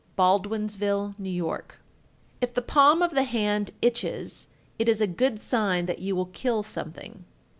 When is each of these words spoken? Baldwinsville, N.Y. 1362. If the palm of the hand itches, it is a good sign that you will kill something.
Baldwinsville, 0.17 1.13
N.Y. 1.19 1.41
1362. 1.45 1.77
If 2.41 2.55
the 2.55 2.63
palm 2.63 3.03
of 3.03 3.11
the 3.11 3.21
hand 3.21 3.69
itches, 3.83 4.47
it 4.79 4.89
is 4.89 4.99
a 4.99 5.05
good 5.05 5.39
sign 5.39 5.85
that 5.85 5.99
you 5.99 6.15
will 6.15 6.25
kill 6.25 6.63
something. 6.63 7.23